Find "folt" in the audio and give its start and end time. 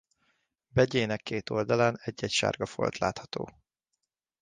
2.65-2.97